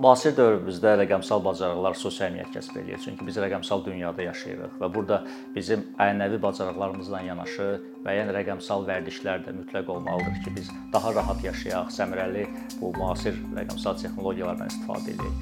[0.00, 3.00] Müasir dövrümüzdə rəqəmsal bacarıqlar xüsusi əhəmiyyət kəsb edir.
[3.04, 5.18] Çünki biz rəqəmsal dünyada yaşayırıq və burada
[5.52, 7.66] bizim ənənəvi bacarıqlarımızla yanaşı
[8.06, 12.46] müəyyən rəqəmsal vərdişlər də mütləq olmalıdır ki, biz daha rahat yaşayaq, səmərəli
[12.80, 15.34] bu müasir rəqəmsal texnologiyalardan istifadə edək.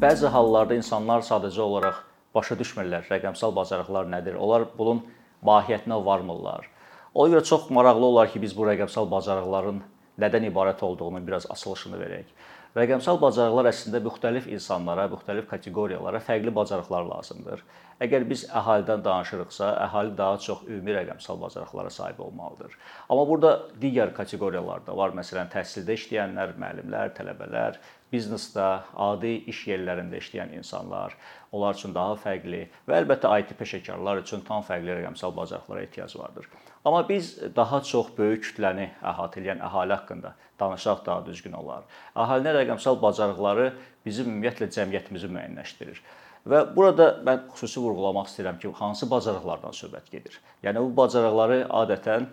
[0.00, 2.00] Bəzi hallarda insanlar sadəcə olaraq
[2.32, 4.40] başa düşmürlər rəqəmsal bacarıqlar nədir.
[4.40, 5.04] Onlar bunun
[5.44, 6.71] mahiyyətinə varmırlar.
[7.14, 9.82] Ona görə çox maraqlı olar ki, biz bu rəqəmsal bacarıqların
[10.22, 12.30] nədən ibarət olduğunu biraz açılışını verək.
[12.72, 17.64] Rəqəmsal bacarıqlar əslində müxtəlif insanlara, müxtəlif kateqoriyalara fərqli bacarıqlar lazımdır.
[18.06, 22.78] Əgər biz əhalidən danışırıqsa, əhali daha çox ümumi rəqəmsal bacarıqlara sahib olmalıdır.
[23.10, 25.12] Amma burada digər kateqoriyalar da var.
[25.18, 27.76] Məsələn, təhsildə işləyənlər, müəllimlər, tələbələr,
[28.12, 31.16] biznesdə, adi iş yerlərində işləyən insanlar,
[31.52, 36.48] onlar üçün daha fərqli və əlbəttə IT peşəkarlar üçün tam fərqli rəqəmsal bacarıqlara ehtiyac vardır.
[36.84, 41.86] Amma biz daha çox böyük kütləni əhatə edən əhali haqqında danışaq daha düzgün olar.
[42.16, 43.72] Əhalinin rəqəmsal bacarıqları
[44.06, 46.02] bizim ümumiyyətlə cəmiyyətimizi müəyyənləşdirir.
[46.48, 50.40] Və burada mən xüsusi vurğulamaq istəyirəm ki, hansı bacarıqlardan söhbət gedir.
[50.66, 52.26] Yəni bu bacarıqları adətən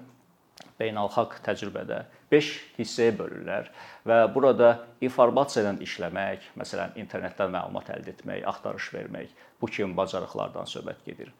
[0.80, 3.72] beynəlxalq təcrübədə 5 hissəyə bölürlər
[4.08, 10.70] və burada informasiya ilə işləmək, məsələn, internetdən məlumat əldə etmək, axtarış vermək bu kimi bacarıqlardan
[10.70, 11.34] söhbət gedir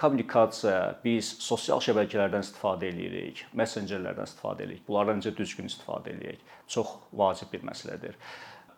[0.00, 4.86] kommunikasiya, biz sosial şəbəkələrdən istifadə eləyirik, messengerlərdən istifadə eləyirik.
[4.86, 6.40] Bunlardan necə düzgün istifadə eləyək
[6.70, 8.16] çox vacib bir məsələdir.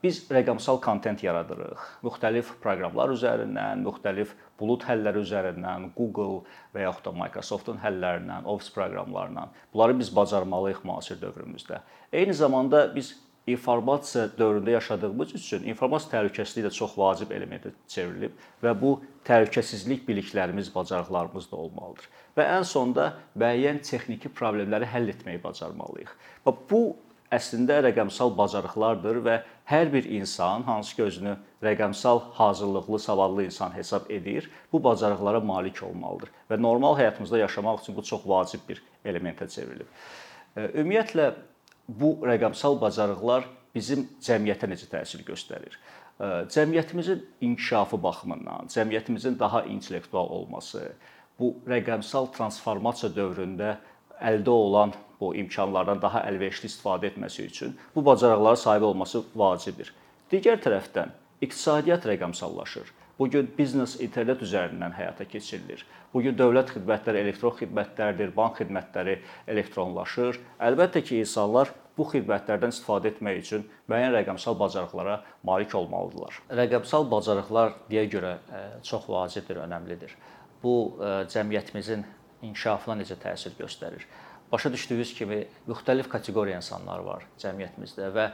[0.03, 1.83] Biz rəqəmsal kontent yaradırıq.
[2.03, 6.41] Müxtəlif proqramlar üzərindən, müxtəlif bulud həlləri üzərindən, Google
[6.75, 9.53] və yaxud da Microsoft-un həllərindən, Office proqramlarından.
[9.75, 11.79] Bunları biz bacarmalıyıq müasir dövrümüzdə.
[12.13, 13.13] Eyni zamanda biz
[13.47, 20.75] informasiya dövründə yaşadığımız üçün informasiya təhlükəsizliyi də çox vacib elementə çevrilib və bu təhlükəsizlik biliklərimiz,
[20.75, 22.11] bacarıqlarımız da olmalıdır.
[22.39, 26.15] Və ən sonda müəyyən texniki problemləri həll etməyi bacarmalıyıq.
[26.47, 26.85] Və bu
[27.33, 29.37] əslində rəqəmsal bacarıqlardır və
[29.71, 35.83] hər bir insan hansı ki özünü rəqəmsal hazırlıqlı, savadlı insan hesab edir, bu bacarıqlara malik
[35.83, 39.89] olmalıdır və normal həyatımızda yaşamaq üçün bu çox vacib bir elementə çevrilib.
[40.57, 41.33] Ümumiyyətlə
[41.89, 45.79] bu rəqəmsal bacarıqlar bizim cəmiyyətə necə təsir göstərir?
[46.53, 50.93] Cəmiyyətimizin inkişafı baxımından, cəmiyyətimizin daha intellektual olması,
[51.39, 53.77] bu rəqəmsal transformasiya dövründə
[54.21, 59.93] əldə olan bu imkanlardan daha əlverişli istifadə etməsi üçün bu bacarıqlara sahib olması vacibdir.
[60.33, 61.15] Digər tərəfdən
[61.47, 62.91] iqtisadiyyat rəqəmsallaşır.
[63.19, 65.85] Bu gün biznes internet üzərindən həyata keçirilir.
[66.15, 69.19] Bu gün dövlət xidmətləri elektron xidmətlərdir, bank xidmətləri
[69.53, 70.41] elektronlaşır.
[70.69, 76.41] Əlbəttə ki, insanlar bu xidmətlərdən istifadə etmək üçün müəyyən rəqəmsal bacarıqlara malik olmalıdırlar.
[76.63, 80.17] Rəqəmsal bacarıqlar deyə görə e, çox vacibdir, önəmlidir.
[80.65, 82.05] Bu e, cəmiyyətimizin
[82.49, 84.09] inkişafına necə təsir göstərir?
[84.53, 88.27] Başa düşdüyünüz kimi müxtəlif kateqoriya insanlar var cəmiyyətimizdə və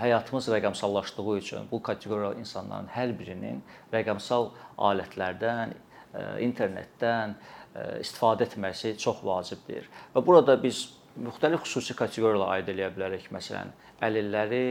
[0.00, 3.60] həyatımız rəqəmsallaşdığı üçün bu kateqoriya insanların hər birinin
[3.92, 4.50] rəqəmsal
[4.88, 5.74] alətlərdən,
[6.44, 7.36] internetdən
[8.00, 9.88] istifadə etməsi çox vacibdir.
[10.14, 10.86] Və burada biz
[11.20, 13.26] müxtəlif xüsusi kateqoriyalara aid eləyə bilərik.
[13.34, 13.72] Məsələn,
[14.04, 14.62] əlilləri,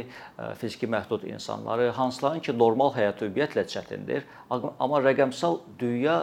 [0.60, 6.18] fiziki məhdud insanları, hansıların ki, normal həyat ümumiyyətlə çətindir, amma rəqəmsal dünya,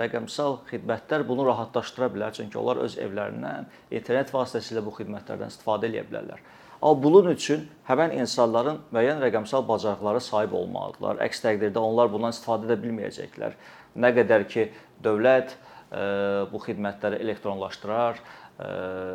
[0.00, 6.04] rəqəmsal xidmətlər bunu rahatlaşdıra bilər, çünki onlar öz evlərindən internet vasitəsilə bu xidmətlərdən istifadə edə
[6.10, 6.44] bilərlər.
[6.82, 11.20] Amma bunun üçün həmin insanların müəyyən rəqəmsal bacarıqlara sahib olmalıdırlar.
[11.28, 13.54] Əks təqdirdə onlar bundan istifadə edə bilməyəcəklər.
[14.02, 14.64] Nə qədər ki
[15.04, 16.02] dövlət e,
[16.50, 18.41] bu xidmətləri elektronlaşdırar, e,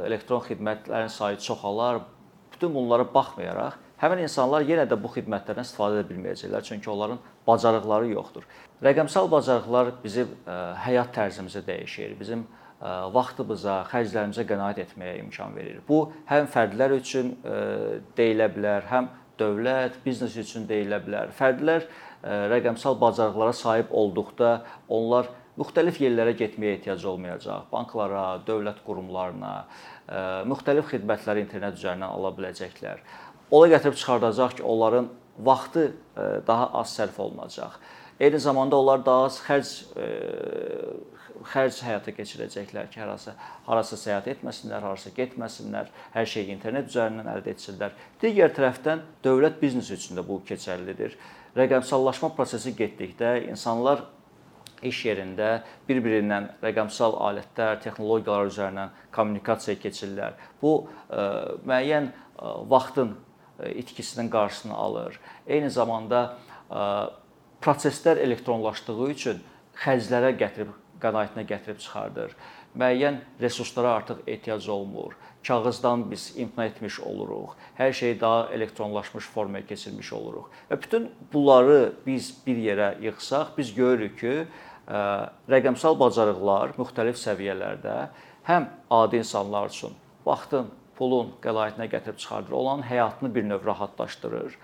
[0.08, 2.02] elektron xidmətlərin sayı çoxalar.
[2.54, 8.12] Bütün bunlara baxmayaraq həmin insanlar yenə də bu xidmətlərdən istifadə edə bilməyəcəklər, çünki onların bacarıqları
[8.12, 8.44] yoxdur.
[8.86, 10.36] Rəqəmsal bacarıqlar bizim
[10.86, 12.44] həyat tərzimizi dəyişir, bizim
[13.14, 15.80] vaxtımıza, xərclərimizə qənaət etməyə imkan verir.
[15.88, 17.34] Bu həm fərdlər üçün
[18.18, 19.10] deyilə bilər, həm
[19.40, 21.34] dövlət, biznes üçün deyilə bilər.
[21.38, 21.90] Fərdlər
[22.54, 27.68] rəqəmsal bacarıqlara sahib olduqda onlar müxtəlif yerlərə getməyə ehtiyac olmayacaq.
[27.72, 29.54] Banklara, dövlət qurumlarına,
[30.50, 33.04] müxtəlif xidmətləri internet üzərindən ala biləcəklər.
[33.52, 35.92] Ola gətirib çıxardacaq ki, onların vaxtı
[36.48, 37.78] daha az sərf olunacaq.
[38.20, 39.70] Eyni zamanda onlar daha az xərc
[41.48, 43.36] xərc həyata keçirəcəklər ki, harasa
[43.68, 47.94] harasa səyahət etməsinlər, harasa getməsinlər, hər şeyi internet üzərindən əldə etsinlər.
[48.22, 51.14] Digər tərəfdən dövlət biznes üçün də bu keçərlidir.
[51.58, 54.08] Rəqəmsallaşma prosesi getdikdə insanlar
[54.86, 55.50] iş yerində
[55.88, 60.38] bir-birindən rəqəmsal alətlər, texnologiyalar üzərindən kommunikasiya keçirlər.
[60.62, 60.74] Bu
[61.10, 61.24] e,
[61.68, 63.16] müəyyən e, vaxtın
[63.60, 65.20] e, itkisinin qarşısını alır.
[65.48, 66.38] Eyni zamanda
[67.64, 69.38] proseslər elektronlaşdığı üçün
[69.80, 72.34] xərclərə gətirib qənaətinə gətirib çıxardır.
[72.78, 75.14] müəyyən resurslara artıq ehtiyac olmur.
[75.48, 77.56] Kağızdan biz imtina etmiş oluruq.
[77.78, 80.50] Hər şey daha elektronlaşmış formaya keçirilmiş oluruq.
[80.72, 84.48] Və bütün bunları biz bir yerə yığsaq, biz görürük ki,
[84.88, 87.96] rəqəmsal bacarıqlar müxtəlif səviyyələrdə
[88.48, 89.96] həm adi insanlar üçün
[90.26, 94.56] vaxtın, pulun qənaətinə gətirib çıxardır, onların həyatını bir növ rahatlaşdırır.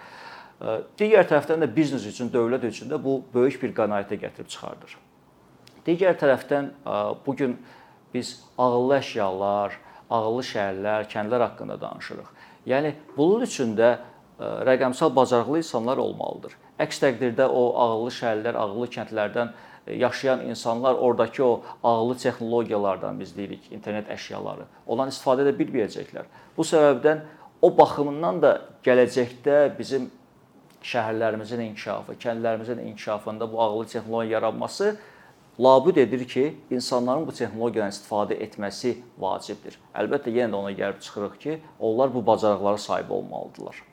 [0.99, 4.95] Digər tərəfdən də biznes üçün, dövlət üçün də bu böyük bir qənaətə gətirib çıxardır.
[5.85, 6.71] Digər tərəfdən
[7.25, 7.57] bu gün
[8.13, 9.75] biz ağıllı əşyalar,
[10.09, 12.31] ağıllı şəhərlər, kəndlər haqqında danışırıq.
[12.69, 13.97] Yəni bunun üçün də
[14.39, 16.55] rəqəmsal bacarıqlı insanlar olmalıdır.
[16.79, 19.53] Əks təqdirdə o ağıllı şəhərlər, ağıllı kəndlərdən
[19.87, 26.27] yaşayan insanlar oradakı o ağıllı texnologiyalardan biz deyirik, internet əşyaları, ondan istifadə edə bilməyəcəklər.
[26.57, 27.23] Bu səbəbdən
[27.61, 28.51] o baxımından da
[28.83, 30.11] gələcəkdə bizim
[30.83, 34.97] şəhərlərimizin inkişafı, kəndlərimizin inkişafında bu ağıllı texnologiya yaranması
[35.59, 39.79] labüd edir ki, insanların bu texnologiyadan istifadə etməsi vacibdir.
[39.95, 43.92] Əlbəttə yenə də ona gəlib çıxırıq ki, onlar bu bacarıqlara sahib olmalıdırlar.